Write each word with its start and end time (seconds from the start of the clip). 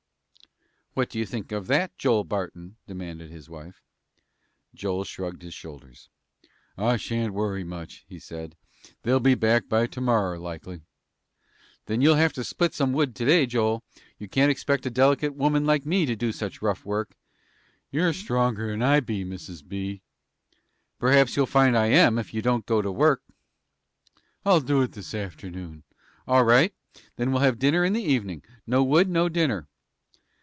"What 0.93 1.09
do 1.09 1.17
you 1.17 1.25
think 1.25 1.53
of 1.53 1.67
that, 1.67 1.97
Joel 1.97 2.25
Barton?" 2.25 2.75
demanded 2.85 3.31
his 3.31 3.49
wife. 3.49 3.81
Joel 4.75 5.05
shrugged 5.05 5.41
his 5.41 5.53
shoulders. 5.53 6.09
"I 6.77 6.97
shan't 6.97 7.33
worry 7.33 7.63
much," 7.63 8.03
he 8.09 8.19
said. 8.19 8.57
"They'll 9.03 9.21
be 9.21 9.33
back 9.35 9.69
by 9.69 9.87
to 9.87 10.01
morrer, 10.01 10.37
likely." 10.37 10.81
"Then 11.85 12.01
you'll 12.01 12.15
have 12.17 12.33
to 12.33 12.43
split 12.43 12.73
some 12.73 12.91
wood 12.91 13.15
to 13.15 13.23
day, 13.25 13.45
Joel. 13.45 13.85
You 14.19 14.27
can't 14.27 14.51
expect 14.51 14.85
a 14.85 14.89
delicate 14.89 15.33
woman 15.33 15.65
like 15.65 15.85
me 15.85 16.05
to 16.07 16.13
do 16.13 16.33
such 16.33 16.61
rough 16.61 16.83
work." 16.83 17.15
"You're 17.89 18.11
stronger'n 18.11 18.81
I 18.83 18.99
be, 18.99 19.23
Mrs. 19.23 19.65
B." 19.65 20.01
"Perhaps 20.99 21.37
you'll 21.37 21.45
find 21.45 21.77
I 21.77 21.87
am 21.87 22.19
if 22.19 22.33
you 22.33 22.41
don't 22.41 22.65
go 22.65 22.81
to 22.81 22.91
work." 22.91 23.23
"I'll 24.45 24.59
do 24.59 24.81
it 24.81 24.91
this 24.91 25.13
afternoon." 25.13 25.83
"All 26.27 26.43
right. 26.43 26.73
Then 27.15 27.31
we'll 27.31 27.43
have 27.43 27.59
dinner 27.59 27.85
in 27.85 27.93
the 27.93 28.03
even 28.03 28.29
in'. 28.29 28.43
No 28.67 28.83
wood, 28.83 29.07
no 29.07 29.29
dinner." 29.29 29.69